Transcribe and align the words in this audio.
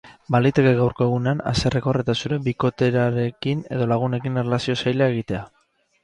Baliteke 0.35 0.69
gaurko 0.77 1.03
egunean 1.09 1.41
haserrekor 1.49 1.99
eta 2.03 2.15
zure 2.21 2.39
bikoterarekin 2.47 3.61
edo 3.75 3.87
lagunekin 3.91 4.41
erlazioa 4.43 4.79
zaila 4.87 5.11
egitea. 5.13 5.43